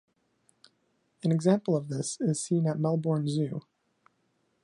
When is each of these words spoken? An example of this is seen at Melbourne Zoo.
An 1.23 1.31
example 1.31 1.75
of 1.77 1.87
this 1.87 2.17
is 2.19 2.41
seen 2.43 2.65
at 2.65 2.79
Melbourne 2.79 3.27
Zoo. 3.27 3.61